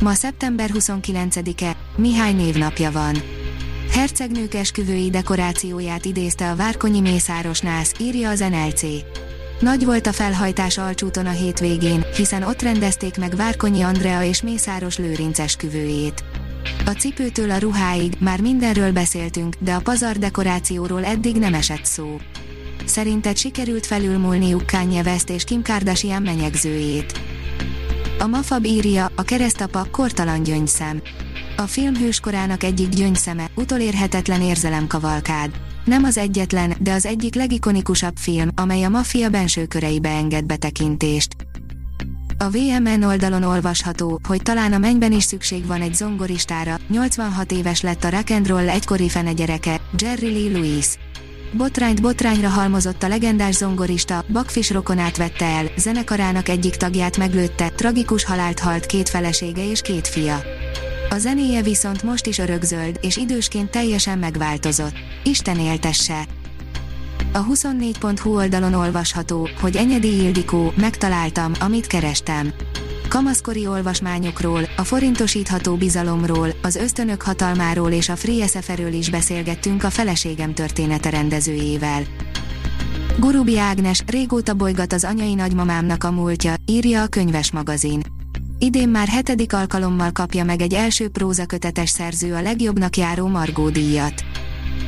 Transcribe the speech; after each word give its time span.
Ma 0.00 0.14
szeptember 0.14 0.70
29-e, 0.74 1.76
Mihály 1.96 2.32
névnapja 2.32 2.90
van. 2.90 3.16
Hercegnők 3.90 4.54
esküvői 4.54 5.10
dekorációját 5.10 6.04
idézte 6.04 6.50
a 6.50 6.56
Várkonyi 6.56 7.00
Mészáros 7.00 7.60
Nász, 7.60 7.92
írja 8.00 8.30
az 8.30 8.38
NLC. 8.38 8.82
Nagy 9.60 9.84
volt 9.84 10.06
a 10.06 10.12
felhajtás 10.12 10.78
Alcsúton 10.78 11.26
a 11.26 11.30
hétvégén, 11.30 12.04
hiszen 12.16 12.42
ott 12.42 12.62
rendezték 12.62 13.18
meg 13.18 13.36
Várkonyi 13.36 13.82
Andrea 13.82 14.22
és 14.22 14.42
Mészáros 14.42 14.98
Lőrinc 14.98 15.38
esküvőjét. 15.38 16.24
A 16.86 16.90
cipőtől 16.90 17.50
a 17.50 17.58
ruháig 17.58 18.12
már 18.18 18.40
mindenről 18.40 18.92
beszéltünk, 18.92 19.54
de 19.58 19.72
a 19.74 19.80
pazar 19.80 20.16
dekorációról 20.16 21.04
eddig 21.04 21.36
nem 21.36 21.54
esett 21.54 21.84
szó. 21.84 22.16
Szerinted 22.84 23.36
sikerült 23.36 23.86
felülmúlniuk 23.86 24.66
Kanye 24.66 25.02
West 25.02 25.28
és 25.28 25.44
Kim 25.44 25.62
Kardashian 25.62 26.22
menyegzőjét? 26.22 27.35
A 28.18 28.26
Mafab 28.26 28.64
írja, 28.64 29.10
a 29.14 29.22
keresztapa 29.22 29.86
kortalan 29.90 30.42
gyöngyszem. 30.42 31.02
A 31.56 31.62
film 31.62 31.96
hőskorának 31.96 32.62
egyik 32.62 32.88
gyöngyszeme, 32.88 33.50
utolérhetetlen 33.54 34.42
érzelemkavalkád. 34.42 35.50
Nem 35.84 36.04
az 36.04 36.18
egyetlen, 36.18 36.74
de 36.80 36.92
az 36.92 37.06
egyik 37.06 37.34
legikonikusabb 37.34 38.16
film, 38.16 38.48
amely 38.54 38.82
a 38.82 38.88
maffia 38.88 39.28
benső 39.28 39.66
köreibe 39.66 40.08
enged 40.08 40.44
betekintést. 40.44 41.36
A 42.38 42.48
VMN 42.50 43.02
oldalon 43.02 43.42
olvasható, 43.42 44.20
hogy 44.28 44.42
talán 44.42 44.72
a 44.72 44.78
mennyben 44.78 45.12
is 45.12 45.24
szükség 45.24 45.66
van 45.66 45.80
egy 45.80 45.94
zongoristára, 45.94 46.78
86 46.88 47.52
éves 47.52 47.80
lett 47.80 48.04
a 48.04 48.08
rock'n'roll 48.08 48.68
egykori 48.68 49.10
gyereke, 49.34 49.80
Jerry 49.98 50.32
Lee 50.32 50.52
Lewis. 50.52 50.86
Botrányt 51.56 52.02
botrányra 52.02 52.48
halmozott 52.48 53.02
a 53.02 53.08
legendás 53.08 53.54
zongorista, 53.54 54.24
Bakfis 54.32 54.70
rokonát 54.70 55.16
vette 55.16 55.44
el, 55.44 55.66
zenekarának 55.76 56.48
egyik 56.48 56.76
tagját 56.76 57.16
meglőtte, 57.16 57.68
tragikus 57.68 58.24
halált 58.24 58.58
halt 58.58 58.86
két 58.86 59.08
felesége 59.08 59.70
és 59.70 59.80
két 59.80 60.08
fia. 60.08 60.40
A 61.10 61.18
zenéje 61.18 61.62
viszont 61.62 62.02
most 62.02 62.26
is 62.26 62.38
örökzöld, 62.38 62.98
és 63.00 63.16
idősként 63.16 63.70
teljesen 63.70 64.18
megváltozott. 64.18 64.94
Isten 65.24 65.58
éltesse! 65.58 66.26
A 67.32 67.44
24.hu 67.44 68.34
oldalon 68.34 68.74
olvasható, 68.74 69.48
hogy 69.60 69.76
Enyedi 69.76 70.22
Ildikó, 70.22 70.72
megtaláltam, 70.76 71.52
amit 71.60 71.86
kerestem 71.86 72.52
kamaszkori 73.16 73.66
olvasmányokról, 73.66 74.68
a 74.76 74.84
forintosítható 74.84 75.74
bizalomról, 75.76 76.48
az 76.62 76.76
ösztönök 76.76 77.22
hatalmáról 77.22 77.90
és 77.90 78.08
a 78.08 78.16
Free 78.16 78.46
SF-ről 78.46 78.92
is 78.92 79.10
beszélgettünk 79.10 79.84
a 79.84 79.90
feleségem 79.90 80.54
története 80.54 81.10
rendezőjével. 81.10 82.02
Gurubi 83.18 83.58
Ágnes 83.58 84.02
régóta 84.06 84.54
bolygat 84.54 84.92
az 84.92 85.04
anyai 85.04 85.34
nagymamámnak 85.34 86.04
a 86.04 86.10
múltja, 86.10 86.54
írja 86.66 87.02
a 87.02 87.06
könyves 87.06 87.50
magazin. 87.50 88.02
Idén 88.58 88.88
már 88.88 89.08
hetedik 89.08 89.52
alkalommal 89.52 90.12
kapja 90.12 90.44
meg 90.44 90.60
egy 90.60 90.74
első 90.74 91.08
prózakötetes 91.08 91.90
szerző 91.90 92.34
a 92.34 92.42
legjobbnak 92.42 92.96
járó 92.96 93.26
Margó 93.26 93.68
díjat. 93.68 94.24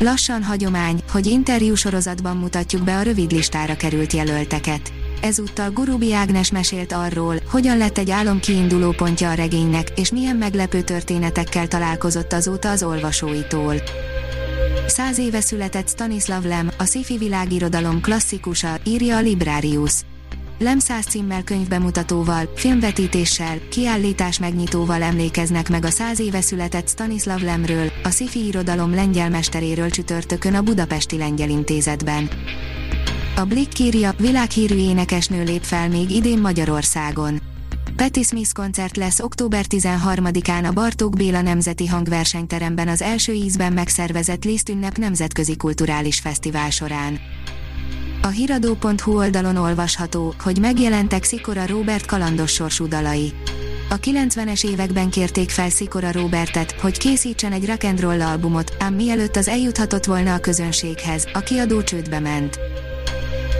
Lassan 0.00 0.42
hagyomány, 0.42 1.00
hogy 1.10 1.26
interjú 1.26 1.74
sorozatban 1.74 2.36
mutatjuk 2.36 2.82
be 2.82 2.96
a 2.96 3.02
rövid 3.02 3.32
listára 3.32 3.76
került 3.76 4.12
jelölteket. 4.12 4.92
Ezúttal 5.20 5.70
Gurubi 5.70 6.12
Ágnes 6.12 6.50
mesélt 6.50 6.92
arról, 6.92 7.36
hogyan 7.50 7.78
lett 7.78 7.98
egy 7.98 8.10
álom 8.10 8.40
kiinduló 8.40 8.90
pontja 8.90 9.30
a 9.30 9.34
regénynek, 9.34 9.92
és 9.96 10.10
milyen 10.10 10.36
meglepő 10.36 10.82
történetekkel 10.82 11.68
találkozott 11.68 12.32
azóta 12.32 12.70
az 12.70 12.82
olvasóitól. 12.82 13.74
Száz 14.86 15.18
éve 15.18 15.40
született 15.40 15.88
Stanislav 15.88 16.44
Lem, 16.44 16.70
a 16.78 16.84
sci-fi 16.84 17.18
világirodalom 17.18 18.00
klasszikusa, 18.00 18.76
írja 18.84 19.16
a 19.16 19.20
Librarius. 19.20 19.92
Lem 20.58 20.78
száz 20.78 21.04
címmel 21.04 21.42
könyvbemutatóval, 21.42 22.52
filmvetítéssel, 22.54 23.58
kiállítás 23.70 24.38
megnyitóval 24.38 25.02
emlékeznek 25.02 25.68
meg 25.68 25.84
a 25.84 25.90
száz 25.90 26.20
éve 26.20 26.40
született 26.40 26.88
Stanislav 26.88 27.40
Lemről, 27.40 27.92
a 28.02 28.10
sci-fi 28.10 28.46
irodalom 28.46 28.94
lengyel 28.94 29.30
mesteréről 29.30 29.90
csütörtökön 29.90 30.54
a 30.54 30.62
Budapesti 30.62 31.16
Lengyel 31.16 31.48
Intézetben. 31.48 32.28
A 33.38 33.44
Blick 33.44 33.78
írja, 33.78 34.12
világhírű 34.16 34.76
énekesnő 34.76 35.44
lép 35.44 35.62
fel 35.62 35.88
még 35.88 36.10
idén 36.10 36.38
Magyarországon. 36.38 37.40
Patti 37.96 38.22
Smith 38.22 38.52
koncert 38.52 38.96
lesz 38.96 39.20
október 39.20 39.64
13-án 39.68 40.68
a 40.68 40.72
Bartók 40.72 41.16
Béla 41.16 41.40
Nemzeti 41.40 41.86
Hangversenyteremben 41.86 42.88
az 42.88 43.02
első 43.02 43.32
ízben 43.32 43.72
megszervezett 43.72 44.44
Liszt 44.44 44.68
ünnep 44.68 44.96
nemzetközi 44.96 45.56
kulturális 45.56 46.18
fesztivál 46.18 46.70
során. 46.70 47.18
A 48.22 48.26
hiradó.hu 48.26 49.16
oldalon 49.16 49.56
olvasható, 49.56 50.34
hogy 50.42 50.58
megjelentek 50.60 51.24
Szikora 51.24 51.66
Robert 51.66 52.06
kalandos 52.06 52.52
sorsú 52.52 52.86
dalai. 52.86 53.32
A 53.90 53.96
90-es 53.98 54.66
években 54.66 55.10
kérték 55.10 55.50
fel 55.50 55.70
Szikora 55.70 56.12
Robertet, 56.12 56.72
hogy 56.72 56.98
készítsen 56.98 57.52
egy 57.52 57.64
rock'n'roll 57.66 58.26
albumot, 58.30 58.76
ám 58.78 58.94
mielőtt 58.94 59.36
az 59.36 59.48
eljuthatott 59.48 60.04
volna 60.04 60.34
a 60.34 60.38
közönséghez, 60.38 61.28
a 61.32 61.40
kiadó 61.40 61.82
csődbe 61.82 62.18
ment. 62.18 62.58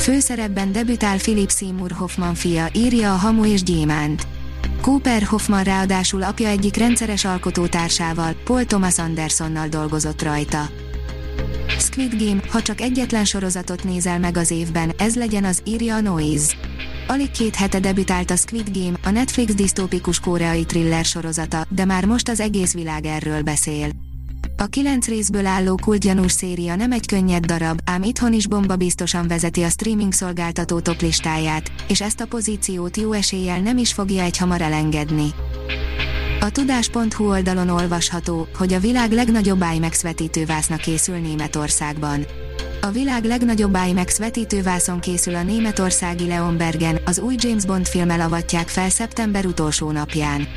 Főszerepben 0.00 0.72
debütál 0.72 1.18
Philip 1.18 1.50
Seymour 1.50 1.90
Hoffman 1.90 2.34
fia, 2.34 2.68
írja 2.72 3.12
a 3.12 3.16
Hamu 3.16 3.44
és 3.44 3.62
Gyémánt. 3.62 4.26
Cooper 4.80 5.22
Hoffman 5.22 5.62
ráadásul 5.62 6.22
apja 6.22 6.48
egyik 6.48 6.76
rendszeres 6.76 7.24
alkotótársával, 7.24 8.32
Paul 8.44 8.64
Thomas 8.64 8.98
Andersonnal 8.98 9.68
dolgozott 9.68 10.22
rajta. 10.22 10.68
Squid 11.78 12.22
Game, 12.22 12.40
ha 12.50 12.62
csak 12.62 12.80
egyetlen 12.80 13.24
sorozatot 13.24 13.84
nézel 13.84 14.18
meg 14.18 14.36
az 14.36 14.50
évben, 14.50 14.92
ez 14.98 15.16
legyen 15.16 15.44
az, 15.44 15.62
írja 15.64 15.94
a 15.94 16.00
Noise. 16.00 16.54
Alig 17.06 17.30
két 17.30 17.54
hete 17.54 17.80
debütált 17.80 18.30
a 18.30 18.36
Squid 18.36 18.70
Game, 18.78 18.98
a 19.04 19.10
Netflix 19.10 19.54
disztópikus 19.54 20.20
koreai 20.20 20.64
thriller 20.64 21.04
sorozata, 21.04 21.66
de 21.68 21.84
már 21.84 22.04
most 22.04 22.28
az 22.28 22.40
egész 22.40 22.74
világ 22.74 23.04
erről 23.04 23.42
beszél. 23.42 24.09
A 24.62 24.66
kilenc 24.66 25.06
részből 25.06 25.46
álló 25.46 25.78
kultgyanús 25.82 26.32
széria 26.32 26.76
nem 26.76 26.92
egy 26.92 27.06
könnyed 27.06 27.46
darab, 27.46 27.80
ám 27.84 28.02
itthon 28.02 28.32
is 28.32 28.46
bomba 28.46 28.76
biztosan 28.76 29.28
vezeti 29.28 29.62
a 29.62 29.68
streaming 29.68 30.12
szolgáltató 30.12 30.80
top 30.80 31.00
listáját, 31.00 31.72
és 31.88 32.00
ezt 32.00 32.20
a 32.20 32.26
pozíciót 32.26 32.96
jó 32.96 33.12
eséllyel 33.12 33.60
nem 33.60 33.78
is 33.78 33.92
fogja 33.92 34.22
egy 34.22 34.36
hamar 34.36 34.60
elengedni. 34.60 35.34
A 36.40 36.50
tudás.hu 36.50 37.28
oldalon 37.28 37.68
olvasható, 37.68 38.48
hogy 38.54 38.72
a 38.72 38.80
világ 38.80 39.12
legnagyobb 39.12 39.64
IMAX 39.74 40.02
vetítővászna 40.02 40.76
készül 40.76 41.16
Németországban. 41.16 42.26
A 42.80 42.90
világ 42.90 43.24
legnagyobb 43.24 43.76
IMAX 43.88 44.18
vetítővászon 44.18 45.00
készül 45.00 45.34
a 45.34 45.42
németországi 45.42 46.26
Leonbergen, 46.26 46.98
az 47.04 47.18
új 47.18 47.34
James 47.38 47.64
Bond 47.64 47.86
filmmel 47.86 48.20
avatják 48.20 48.68
fel 48.68 48.88
szeptember 48.88 49.46
utolsó 49.46 49.90
napján. 49.90 50.48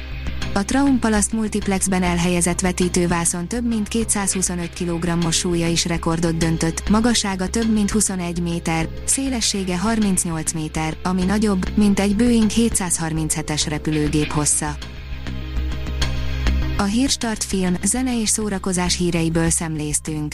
A 0.56 0.66
Traumpalaszt 0.66 1.34
multiplexben 1.34 2.04
elhelyezett 2.04 2.60
vetítővászon 2.60 3.48
több 3.48 3.68
mint 3.68 3.88
225 3.88 4.70
kg-os 4.74 5.38
súlya 5.38 5.68
is 5.68 5.86
rekordot 5.86 6.38
döntött, 6.38 6.90
magassága 6.90 7.50
több 7.50 7.74
mint 7.74 7.92
21 7.92 8.42
méter, 8.42 8.88
szélessége 9.06 9.78
38 9.78 10.54
méter, 10.54 10.98
ami 11.04 11.24
nagyobb, 11.24 11.78
mint 11.78 12.00
egy 12.00 12.16
Boeing 12.16 12.50
737-es 12.56 13.66
repülőgép 13.68 14.32
hossza. 14.32 14.76
A 16.78 16.84
Hírstart 16.84 17.44
film, 17.44 17.76
zene 17.84 18.22
és 18.22 18.30
szórakozás 18.30 18.98
híreiből 18.98 19.50
szemléztünk. 19.50 20.34